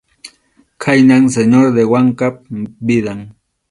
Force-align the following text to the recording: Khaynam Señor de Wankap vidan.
Khaynam 0.83 1.23
Señor 1.37 1.67
de 1.77 1.83
Wankap 1.91 2.35
vidan. 2.87 3.19